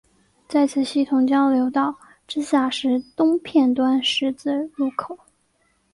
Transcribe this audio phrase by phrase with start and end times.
[0.47, 1.93] 在此系统交流道
[2.27, 5.15] 之下是东片端十字路口。